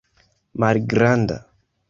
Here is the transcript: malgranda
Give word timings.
malgranda 0.59 1.37